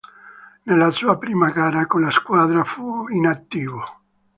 [0.63, 3.99] Nella sua prima gara con la squadra fu inattivo.